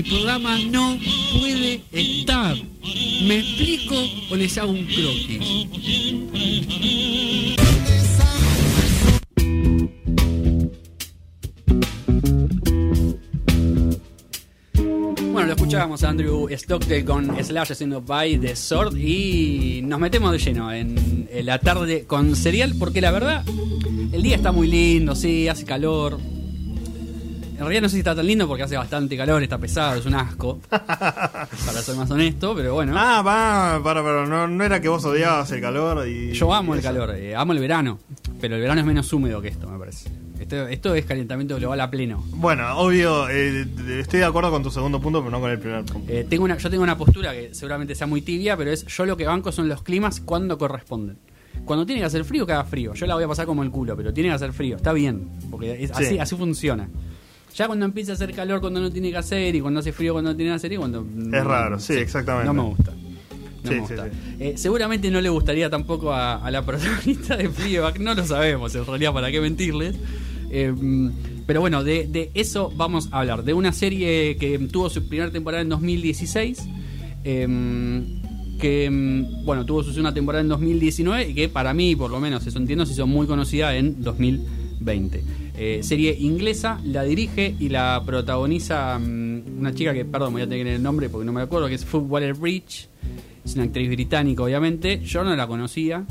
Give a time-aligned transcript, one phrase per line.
[0.00, 0.98] el programa no
[1.38, 2.56] puede estar.
[3.22, 3.94] ¿Me explico
[4.30, 5.66] o les hago un croquis?
[15.32, 20.32] Bueno, lo escuchábamos a Andrew Stockdale con Slash haciendo by The Sword y nos metemos
[20.32, 23.44] de lleno en, la tarde con serial porque la verdad
[24.12, 26.29] el día está muy lindo, sí, hace calor.
[27.60, 30.06] En realidad no sé si está tan lindo porque hace bastante calor, está pesado, es
[30.06, 30.60] un asco.
[30.70, 32.94] para ser más honesto, pero bueno.
[32.96, 36.32] Ah, va, para, para, no, no era que vos odiabas el calor y...
[36.32, 37.98] Yo amo y el calor, eh, amo el verano,
[38.40, 40.08] pero el verano es menos húmedo que esto, me parece.
[40.38, 42.24] Esto, esto es calentamiento global a pleno.
[42.30, 43.66] Bueno, obvio, eh,
[43.98, 46.10] estoy de acuerdo con tu segundo punto, pero no con el primer punto.
[46.10, 49.04] Eh, tengo una, yo tengo una postura que seguramente sea muy tibia, pero es yo
[49.04, 51.18] lo que banco son los climas cuando corresponden.
[51.66, 52.94] Cuando tiene que hacer frío, que haga frío.
[52.94, 54.76] Yo la voy a pasar como el culo, pero tiene que hacer frío.
[54.76, 56.04] Está bien, porque es- Sí.
[56.06, 56.88] así, así funciona.
[57.54, 60.12] Ya cuando empieza a hacer calor cuando no tiene que hacer y cuando hace frío
[60.12, 61.04] cuando no tiene que hacer y cuando...
[61.32, 62.46] Es raro, sí, exactamente.
[62.46, 62.92] No me gusta.
[62.92, 64.04] No Sí, me gusta.
[64.06, 64.10] sí.
[64.38, 68.74] Eh, seguramente no le gustaría tampoco a, a la protagonista de Fleabag, no lo sabemos
[68.74, 69.96] en realidad, para qué mentirles.
[70.50, 70.72] Eh,
[71.46, 73.42] pero bueno, de, de eso vamos a hablar.
[73.44, 76.58] De una serie que tuvo su primera temporada en 2016.
[77.24, 78.16] eh,
[78.60, 82.20] que mm, bueno, tuvo su segunda temporada en 2019 y que para mí, por lo
[82.20, 85.22] menos, eso entiendo, se hizo muy conocida en 2020.
[85.62, 90.48] Eh, serie inglesa, la dirige y la protagoniza mm, una chica que, perdón, voy a
[90.48, 92.88] tener el nombre porque no me acuerdo, que es Footballer Bridge.
[93.44, 95.00] Es una actriz británica, obviamente.
[95.04, 96.06] Yo no la conocía.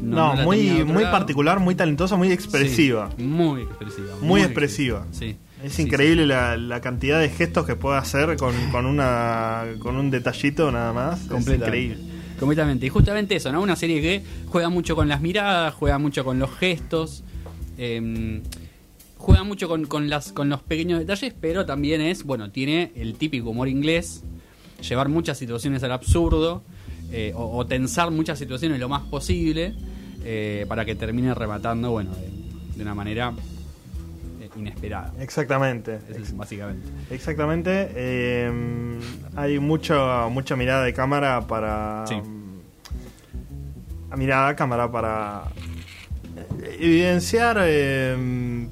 [0.00, 1.10] No, no la muy, muy lado.
[1.18, 3.10] particular, muy talentosa, muy expresiva.
[3.16, 4.08] Sí, muy expresiva.
[4.20, 5.06] Muy expresiva.
[5.10, 5.34] Sí.
[5.64, 9.96] Es Sí, increíble La, la cantidad de gestos que puede hacer con, con una con
[9.96, 11.22] un detallito nada más.
[11.28, 11.98] Es increíble.
[12.38, 12.86] Completamente.
[12.86, 13.62] Y justamente eso, ¿no?
[13.62, 17.24] Una serie que juega mucho con las miradas, juega mucho con los gestos,
[17.78, 18.40] eh,
[19.22, 23.14] juega mucho con, con las, con los pequeños detalles, pero también es, bueno, tiene el
[23.14, 24.24] típico humor inglés,
[24.86, 26.64] llevar muchas situaciones al absurdo,
[27.12, 29.74] eh, o, o tensar muchas situaciones lo más posible,
[30.24, 32.30] eh, para que termine rematando, bueno, de,
[32.76, 33.32] de una manera
[34.40, 35.14] eh, inesperada.
[35.20, 36.00] Exactamente.
[36.10, 36.88] Eso es básicamente.
[37.10, 37.90] Exactamente.
[37.94, 38.50] eh,
[39.36, 42.04] hay mucho, mucha mirada de cámara para.
[42.08, 42.16] Sí.
[44.16, 45.44] mirada a cámara para
[46.78, 48.66] evidenciar eh,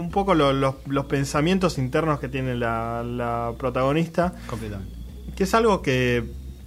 [0.00, 4.34] un poco lo- los, los pensamientos internos que tiene la, la protagonista.
[4.46, 4.92] Completamente.
[5.36, 6.22] Que es algo que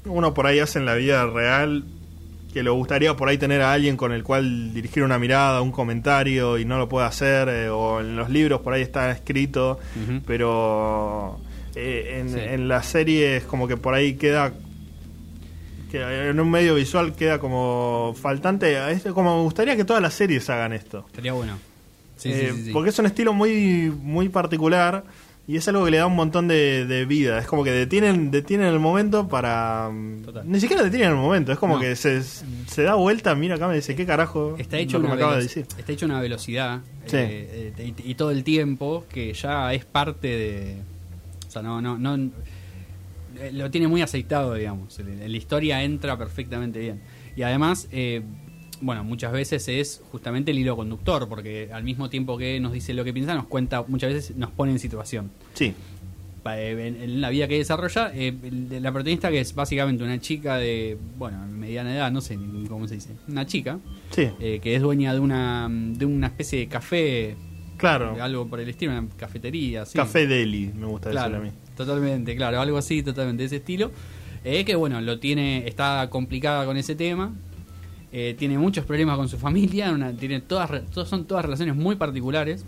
[0.05, 1.83] uno por ahí hace en la vida real.
[2.53, 5.73] Que le gustaría por ahí tener a alguien con el cual dirigir una mirada, un
[5.73, 7.49] comentario y no lo puede hacer.
[7.49, 9.77] eh, o en los libros por ahí está escrito
[10.25, 11.37] pero
[11.75, 12.39] eh, en, Sí.
[12.39, 14.53] en la serie es como que por ahí queda
[15.91, 20.13] que en un medio visual queda como faltante es como me gustaría que todas las
[20.13, 21.57] series hagan esto Estaría bueno.
[22.17, 22.71] Sí, Eh, sí, sí, sí.
[22.71, 25.03] porque es un estilo muy muy particular
[25.47, 28.31] y es algo que le da un montón de, de vida es como que detienen
[28.31, 29.91] detienen el momento para
[30.23, 30.49] Total.
[30.49, 31.81] ni siquiera detienen el momento es como No.
[31.81, 35.13] que se, se da vuelta mira acá me dice qué carajo Está hecho, una me
[35.15, 36.81] acaba de velo- decir está hecho una velocidad
[37.11, 40.77] eh, eh, y, y todo el tiempo que ya es parte de.
[41.47, 41.79] O sea, no.
[41.81, 42.31] no, no
[43.51, 44.97] lo tiene muy aceitado, digamos.
[44.99, 47.01] La historia entra perfectamente bien.
[47.35, 47.87] Y además,
[48.81, 52.93] bueno, muchas veces es justamente el hilo conductor, porque al mismo tiempo que nos dice
[52.93, 55.31] lo que piensa, nos cuenta, muchas veces nos pone en situación.
[55.53, 55.73] sí
[56.47, 58.31] eh, en, la vida que desarrolla, eh,
[58.69, 62.87] la protagonista que es básicamente una chica de, bueno, mediana edad, no sé ni cómo
[62.87, 63.79] se dice, una chica,
[64.11, 67.35] sí eh, que es dueña de una de una especie de café,
[67.77, 69.97] claro algo por el estilo, una cafetería, así.
[69.97, 73.55] café deli me gusta claro, decirle a mí totalmente, claro, algo así, totalmente de ese
[73.57, 73.91] estilo.
[74.43, 77.33] Eh, que bueno, lo tiene, está complicada con ese tema.
[78.17, 80.69] Eh, tiene muchos problemas con su familia, una- tiene todas,
[81.05, 82.63] son todas relaciones muy particulares,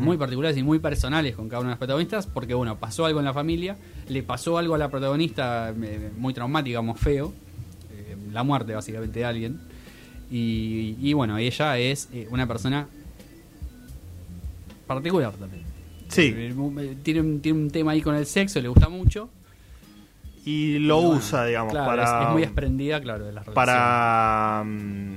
[0.00, 3.20] muy particulares y muy personales con cada una de las protagonistas, porque bueno, pasó algo
[3.20, 3.76] en la familia,
[4.08, 7.32] le pasó algo a la protagonista eh, muy traumático, como feo,
[7.94, 9.60] eh, la muerte básicamente de alguien,
[10.30, 12.86] y, y, bueno, ella es una persona
[14.86, 15.62] particular también.
[16.08, 16.32] sí
[17.02, 19.30] Tiene un, tiene un tema ahí con el sexo, le gusta mucho.
[20.44, 22.02] Y lo bueno, usa, digamos, claro, para.
[22.20, 25.16] es, es muy desprendida, claro, de las para mm,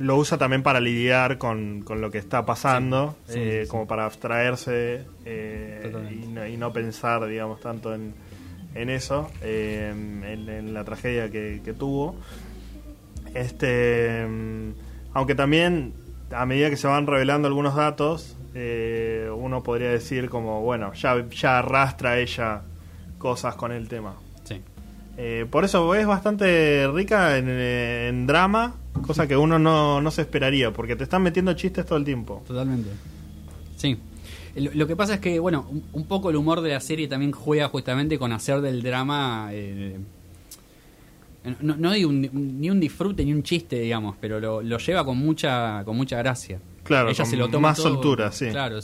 [0.00, 3.70] lo usa también para lidiar con, con lo que está pasando, Sí, sí, eh, sí.
[3.70, 8.14] como para abstraerse eh, y, no, y no pensar, digamos, tanto en,
[8.74, 12.16] en eso, eh, en, en la tragedia que, que tuvo.
[13.34, 14.70] Este, mm,
[15.14, 15.92] aunque también
[16.34, 21.58] a medida que se van revelando algunos datos, uno podría decir como, bueno, ya, ya
[21.58, 22.62] arrastra ella
[23.18, 24.14] cosas con el tema.
[25.18, 28.76] Eh, por eso es bastante rica en, en drama,
[29.06, 32.42] cosa que uno no, no se esperaría, porque te están metiendo chistes todo el tiempo.
[32.46, 32.88] Totalmente.
[33.76, 33.98] Sí.
[34.56, 37.08] Lo, lo que pasa es que, bueno, un, un poco el humor de la serie
[37.08, 39.48] también juega justamente con hacer del drama.
[39.52, 39.96] eh,
[41.60, 45.04] no, no digo un- ni un disfrute ni un chiste, digamos, pero lo, lo lleva
[45.04, 46.60] con mucha con mucha gracia.
[46.84, 48.46] Claro, Ella con se lo toma más todo- soltura, sí.
[48.50, 48.78] Claro.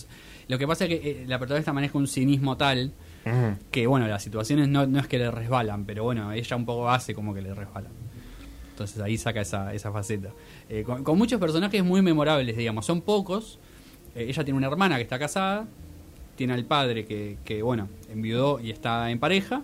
[0.48, 2.92] Lo que pasa es que eh, la protagonista maneja un cinismo tal
[3.70, 6.88] Que, bueno, las situaciones no, no es que le resbalan, pero bueno, ella un poco
[6.90, 7.92] hace como que le resbalan.
[8.70, 10.30] Entonces ahí saca esa, esa faceta.
[10.68, 12.86] Eh, con, con muchos personajes muy memorables, digamos.
[12.86, 13.58] Son pocos.
[14.14, 15.66] Eh, ella tiene una hermana que está casada.
[16.36, 19.62] Tiene al padre que, que, bueno, enviudó y está en pareja.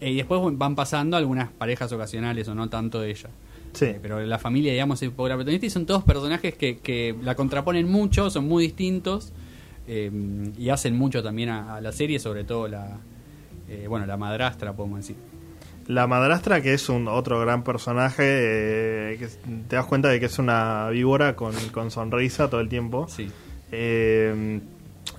[0.00, 3.28] Eh, y después van pasando algunas parejas ocasionales o no tanto de ella.
[3.74, 3.84] Sí.
[3.84, 6.78] Eh, pero la familia, digamos, es un poco la protagonista y son todos personajes que,
[6.78, 9.34] que la contraponen mucho, son muy distintos
[9.92, 12.98] eh, y hacen mucho también a, a la serie, sobre todo la,
[13.68, 15.16] eh, bueno, la madrastra, podemos decir.
[15.88, 19.26] La madrastra, que es un otro gran personaje, eh, que
[19.68, 23.08] te das cuenta de que es una víbora con, con sonrisa todo el tiempo.
[23.08, 23.28] Sí,
[23.72, 24.60] Eh,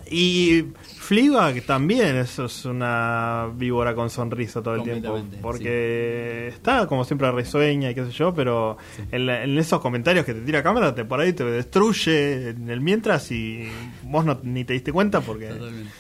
[0.09, 0.65] y
[0.97, 5.21] Fleabag también es, es una víbora con sonrisa todo el tiempo.
[5.41, 9.03] Porque está como siempre risueña y qué sé yo, pero Sí.
[9.11, 12.69] en, la- en esos comentarios que te tira cámara, te por ahí te destruye en
[12.69, 13.69] el mientras y
[14.03, 15.91] vos no, ni te diste cuenta porque totalmente.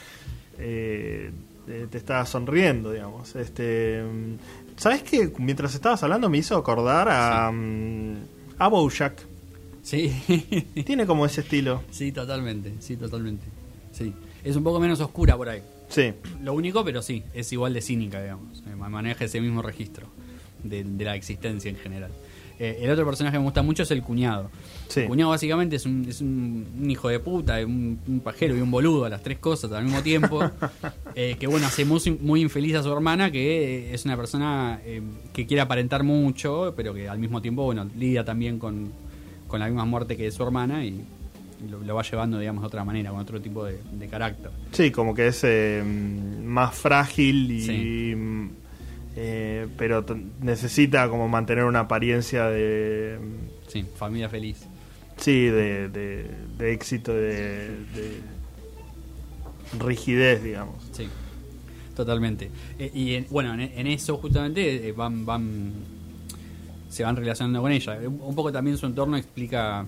[0.59, 1.31] eh,
[1.89, 3.35] te, estaba sonriendo, digamos.
[3.35, 4.03] Este,
[4.77, 5.31] ¿Sabes qué?
[5.37, 8.15] Mientras estabas hablando me hizo acordar a, mm,
[8.59, 9.25] a Bojack.
[9.83, 10.11] Sí,
[10.85, 11.81] Tiene como ese estilo.
[11.91, 13.45] sí, totalmente, sí, totalmente.
[13.91, 15.61] Sí, es un poco menos oscura por ahí.
[15.89, 16.13] Sí.
[16.41, 18.63] Lo único, pero sí, es igual de cínica, digamos.
[18.67, 20.07] Eh, Maneja ese mismo registro
[20.63, 22.11] de, de la existencia en general.
[22.63, 24.51] Eh, el otro personaje que me gusta mucho es el cuñado.
[24.87, 24.99] Sí.
[24.99, 28.61] El cuñado básicamente es un, es un, un hijo de puta, un, un pajero y
[28.61, 30.41] un boludo, a las tres cosas al mismo tiempo.
[31.15, 35.01] eh, que bueno, hace muy, muy infeliz a su hermana, que es una persona eh,
[35.33, 38.91] que quiere aparentar mucho, pero que al mismo tiempo, bueno, lidia también con,
[39.47, 41.01] con la misma muerte que su hermana y
[41.69, 44.51] lo, lo va llevando, digamos, de otra manera, con otro tipo de, de carácter.
[44.71, 45.83] Sí, como que es eh,
[46.43, 47.61] más frágil y...
[47.61, 48.15] Sí.
[49.15, 50.05] eh, pero
[50.41, 53.17] necesita como mantener una apariencia de...
[53.67, 54.65] Sí, familia feliz.
[55.17, 56.25] Sí, de, de,
[56.57, 58.21] de éxito, de, de
[59.79, 60.75] rigidez, digamos.
[60.91, 61.07] Sí,
[61.95, 62.49] totalmente.
[62.79, 65.71] Eh, y en- bueno, en, en eso justamente van, van,
[66.89, 67.99] se van relacionando con ella.
[68.05, 69.85] Un poco también su entorno explica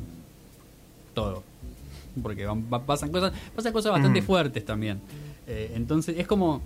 [1.14, 1.44] todo,
[2.21, 4.25] porque van- va- pasan cosas, pasan cosas bastante Mm.
[4.25, 5.00] fuertes también.
[5.48, 6.62] Eh, entonces es como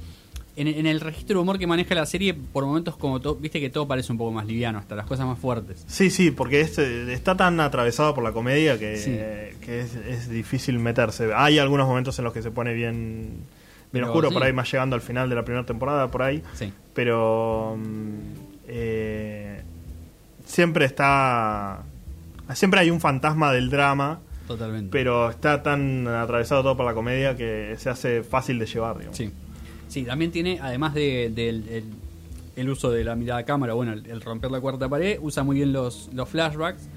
[0.55, 3.59] en, en el registro de humor que maneja la serie, por momentos como todo, viste
[3.59, 5.83] que todo parece un poco más liviano, hasta las cosas más fuertes.
[5.87, 9.11] Sí, sí, porque es, eh, está tan atravesado por la comedia que, Sí.
[9.63, 11.31] que es, es difícil meterse.
[11.35, 13.43] Hay algunos momentos en los que se pone bien, bien
[13.91, 14.33] Pero oscuro, sí.
[14.33, 16.41] por ahí más llegando al final de la primera temporada, por ahí.
[16.55, 18.15] Sí, Pero mm,
[18.67, 19.61] eh,
[20.45, 21.83] siempre está...
[22.53, 24.89] Siempre hay un fantasma del drama, totalmente.
[24.91, 29.17] pero está tan atravesado todo por la comedia que se hace fácil de llevar, digamos.
[29.17, 29.29] Sí.
[29.89, 31.83] Sí, también tiene, además de- del el,
[32.55, 35.43] el uso de la mirada a cámara, bueno, el, el romper la cuarta pared, usa
[35.43, 36.89] muy bien los, los flashbacks.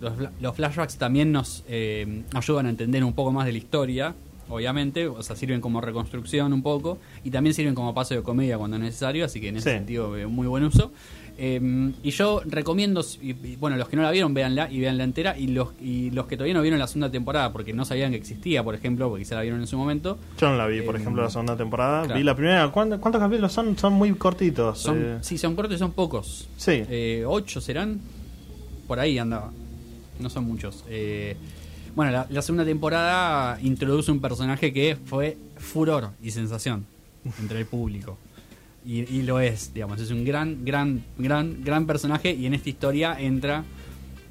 [0.00, 4.14] Los, los flashbacks también nos eh, ayudan a entender un poco más de la historia,
[4.48, 8.58] obviamente, o sea, sirven como reconstrucción un poco, y también sirven como paso de comedia
[8.58, 9.76] cuando es necesario, así que en ese Sí.
[9.76, 10.92] sentido, eh, muy buen uso.
[11.36, 15.02] Eh, y yo recomiendo, y- y, bueno, los que no la vieron, véanla y veanla
[15.02, 18.12] entera, y los, y los que todavía no vieron la segunda temporada, porque no sabían
[18.12, 20.80] que existía, por ejemplo, porque quizá la vieron en su momento, Yo no la vi,
[20.82, 22.02] por Eh, ejemplo, la segunda temporada.
[22.04, 22.18] claro.
[22.18, 22.68] Vi la primera.
[22.70, 23.76] ¿Cuántos, cuántos capítulos son?
[23.76, 24.78] Son muy cortitos.
[24.78, 25.18] Son, eh.
[25.22, 26.48] Sí, son cortos y son pocos.
[26.56, 26.84] Sí.
[26.88, 28.00] Eh, ocho serán.
[28.86, 29.50] Por ahí andaba.
[30.20, 30.84] No son muchos.
[30.88, 31.36] Eh,
[31.94, 36.84] bueno, la, la segunda temporada introduce un personaje que fue furor y sensación
[37.40, 38.18] entre el público.
[38.86, 40.00] Y, y lo es, digamos.
[40.00, 43.64] Es un gran, gran, gran, gran personaje y en esta historia entra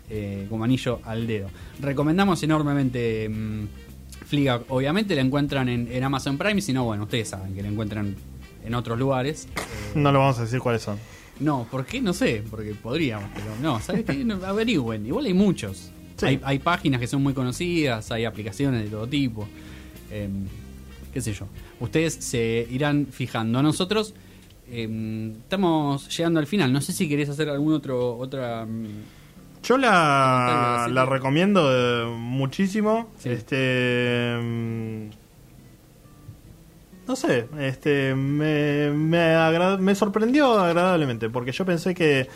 [0.10, 1.50] eh, como anillo al dedo.
[1.82, 3.66] Recomendamos enormemente mm,
[4.28, 4.62] Fliga.
[4.70, 8.16] Obviamente la encuentran en, en Amazon Prime, si no, bueno, ustedes saben que la encuentran
[8.64, 9.48] en otros lugares.
[9.56, 9.60] Eh,
[9.96, 10.98] No lo vamos a decir cuáles son.
[11.40, 12.00] no, ¿por qué?
[12.02, 14.24] No sé, porque podríamos, pero no, ¿sabes qué?
[14.46, 15.90] Averigüen, igual hay muchos.
[16.18, 16.26] Sí.
[16.26, 19.48] Hay, hay páginas que son muy conocidas, hay aplicaciones de todo tipo,
[20.12, 20.46] em,
[21.14, 21.48] qué sé yo.
[21.80, 23.62] Ustedes se irán fijando.
[23.64, 24.14] Nosotros
[24.72, 28.66] em, estamos llegando al final, no sé si querés hacer algún otro, otra...
[28.66, 28.86] mm,
[29.64, 33.10] Yo la, la recomiendo eh, muchísimo.
[33.18, 33.30] Sí.
[33.30, 34.38] Este.
[34.42, 35.10] mm,
[37.08, 42.28] No sé, este me, me sorprendió agradablemente porque yo pensé que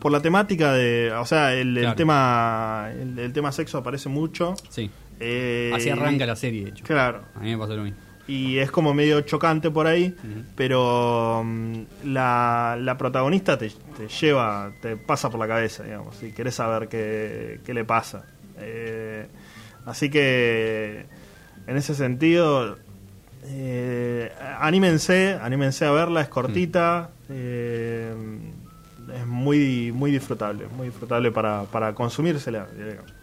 [0.00, 4.54] por la temática de, o sea, el, tema el, el tema sexo aparece mucho.
[4.70, 4.90] Sí,
[5.20, 6.84] eh, así arranca la serie, de hecho.
[6.84, 7.98] Claro, A mí me pasó lo mismo.
[8.26, 10.14] y es como medio chocante por ahí,
[10.56, 16.32] pero mm, la, la protagonista te, te lleva, te pasa por la cabeza, digamos, si
[16.32, 18.24] querés saber qué, qué le pasa.
[18.58, 19.26] Eh,
[19.84, 21.04] así que
[21.66, 22.78] en ese sentido,
[23.44, 28.14] eh, anímense, anímense a verla, es cortita, eh,
[29.40, 32.66] muy muy disfrutable, muy disfrutable para, para consumírsela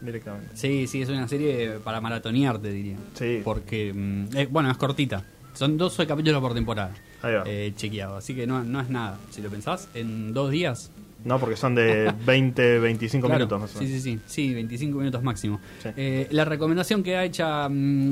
[0.02, 0.50] directamente.
[0.56, 2.98] Sí, sí, es una serie para maratonear, te diría.
[3.14, 3.42] Sí.
[3.44, 5.24] Porque, mm, eh, bueno, es cortita.
[5.54, 6.94] Son 12 capítulos por temporada.
[7.22, 7.44] Ahí va.
[7.48, 8.18] eh, chequeado.
[8.18, 9.18] Así que no, no es nada.
[9.32, 10.92] Si lo pensás, en dos días.
[11.26, 14.02] No, porque son de 20, 25 Claro, minutos más o sí, menos.
[14.04, 14.20] sí, sí.
[14.28, 15.60] Sí, 25 minutos máximo.
[15.82, 15.90] Sí.
[15.98, 18.12] Eh, la recomendación que ha hecha mm,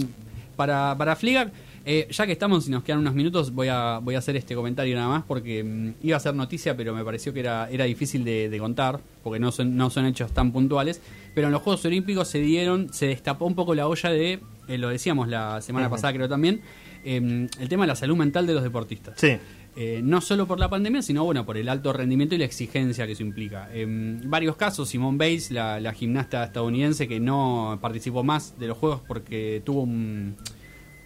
[0.55, 1.51] para, para Flickr,
[1.85, 4.55] eh, ya que estamos y nos quedan unos minutos, voy a, voy a hacer este
[4.55, 7.85] comentario nada más porque mm, iba a ser noticia, pero me pareció que era, era
[7.85, 10.99] difícil de, de contar, porque no son, no son hechos tan puntuales.
[11.35, 14.77] Pero en los Juegos Olímpicos se dieron, se destapó un poco la olla de, eh,
[14.77, 16.61] lo decíamos la semana pasada creo también,
[17.03, 19.13] eh, el tema de la salud mental de los deportistas.
[19.17, 19.37] Sí,
[19.77, 23.05] Eh, no solo por la pandemia, sino bueno por el alto rendimiento y la exigencia
[23.05, 23.69] que eso implica.
[23.73, 28.77] En varios casos, Simone Bates, la, la gimnasta estadounidense que no participó más de los
[28.77, 30.37] Juegos porque tuvo un,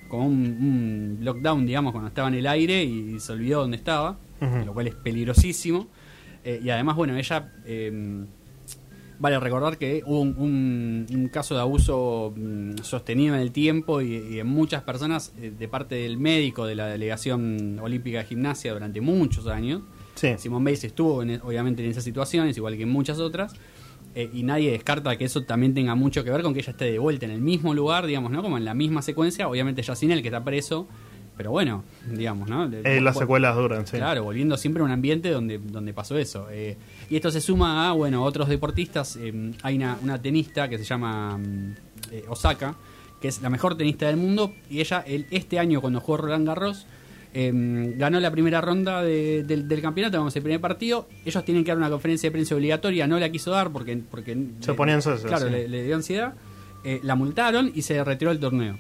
[0.10, 4.18] como un, un lockdown, digamos, cuando estaba en el aire y se olvidó dónde estaba,
[4.66, 5.88] lo cual es peligrosísimo.
[6.44, 7.54] Eh, y además, bueno, ella...
[7.66, 8.26] eh,
[9.22, 14.00] Vale recordar que hubo un, un- un caso de abuso mm, sostenido en el tiempo
[14.00, 18.24] y, y en muchas personas eh, de parte del médico de la Delegación Olímpica de
[18.24, 19.82] Gimnasia durante muchos años.
[20.16, 20.36] sí.
[20.38, 23.54] Simón Bates estuvo en- obviamente en esas situaciones, igual que en muchas otras,
[24.16, 26.86] eh, y nadie descarta que eso también tenga mucho que ver con que ella esté
[26.86, 28.42] de vuelta en el mismo lugar, digamos, ¿no?
[28.42, 30.88] Como en la misma secuencia, obviamente ya sin él que está preso,
[31.40, 32.66] pero bueno, digamos, ¿no?
[32.66, 33.96] Eh, las secuelas duran, sí.
[33.96, 36.48] Claro, volviendo siempre a un ambiente donde, donde pasó eso.
[36.52, 36.76] Eh,
[37.10, 39.16] y esto se suma a, bueno, otros deportistas.
[39.16, 41.76] eh, hay una, una tenista que se llama mm,
[42.28, 42.76] Osaka,
[43.22, 44.54] que es la mejor tenista del mundo.
[44.70, 46.88] Y ella, el, este año, cuando jugó Roland Garros,
[47.34, 51.08] eh, ganó la primera ronda de- del, del campeonato, vamos, el primer partido.
[51.26, 53.98] Ellos tienen que dar una conferencia de prensa obligatoria, no la quiso dar porque.
[54.10, 55.52] porque Se le- ponía ansiosa, Claro, sí.
[55.52, 56.34] le, le dio ansiedad.
[56.84, 58.78] Eh, la multaron y se retiró del torneo.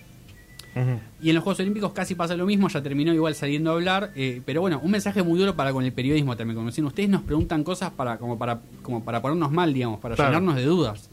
[1.21, 4.11] Y en los Juegos Olímpicos casi pasa lo mismo, ya terminó igual saliendo a hablar,
[4.15, 7.09] eh, pero bueno, un mensaje muy duro para con el periodismo también, como decían, ustedes
[7.09, 10.29] nos preguntan cosas para como para como para ponernos mal, digamos, para Claro.
[10.31, 11.09] llenarnos de dudas.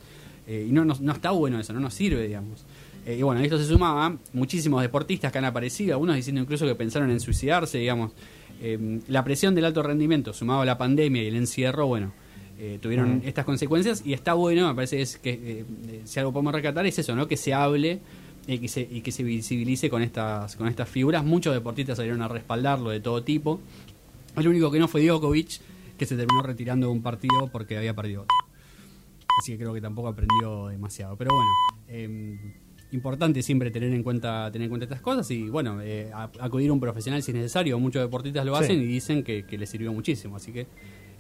[0.46, 2.64] Eh, y no, nos- no está bueno eso, no nos sirve, digamos.
[3.06, 6.66] Eh, y bueno, esto se suma a muchísimos deportistas que han aparecido, algunos diciendo incluso
[6.66, 8.12] que pensaron en suicidarse, digamos.
[8.60, 12.12] Eh, la presión del alto rendimiento, sumado a la pandemia y el encierro, bueno,
[12.58, 15.64] eh, tuvieron estas consecuencias y está bueno, me parece es que
[16.04, 17.28] si algo podemos rescatar es eso, ¿no?
[17.28, 18.00] Que se hable
[18.48, 21.22] y que se, y que se visibilice con estas, con estas figuras.
[21.22, 23.60] Muchos deportistas salieron a respaldarlo de todo tipo.
[24.36, 25.60] El único que no fue Djokovic,
[25.96, 28.36] que se terminó retirando de un partido porque había perdido otro.
[29.40, 31.16] Así que creo que tampoco aprendió demasiado.
[31.16, 31.52] Pero bueno,
[31.88, 32.38] eh,
[32.92, 36.70] importante siempre tener en cuenta tener en cuenta estas cosas y bueno, eh, a- acudir
[36.70, 37.78] a un profesional si es necesario.
[37.78, 38.64] Muchos deportistas lo Sí.
[38.64, 40.36] hacen y dicen que, que les sirvió muchísimo.
[40.36, 40.66] Así que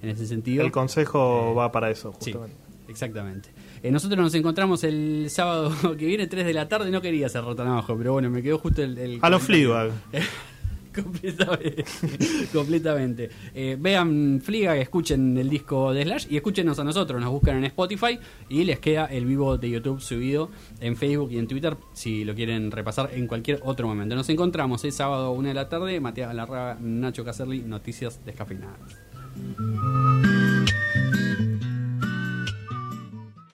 [0.02, 0.64] en ese sentido...
[0.64, 2.56] El consejo Eh, va para eso, Sí, justamente.
[2.88, 3.48] exactamente.
[3.82, 6.90] Eh, nosotros nos encontramos el sábado que viene, 3 de la tarde.
[6.90, 8.96] No quería cerrar tan abajo, pero bueno, me quedó justo el.
[8.98, 9.42] el A los.
[12.52, 13.30] completamente.
[13.54, 17.20] Eh, vean Fliga, escuchen el disco de Slash y escúchenos a nosotros.
[17.20, 20.50] Nos buscan en Spotify y les queda el vivo de YouTube subido
[20.80, 24.14] en Facebook y en Twitter si lo quieren repasar en cualquier otro momento.
[24.14, 26.00] Nos encontramos el sábado 1 de la tarde.
[26.00, 28.96] Matías Galarraga, Nacho Caserli, Noticias Descafeinadas.